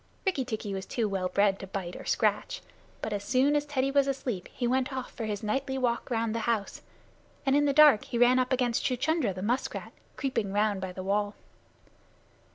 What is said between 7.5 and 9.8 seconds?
in the dark he ran up against Chuchundra, the musk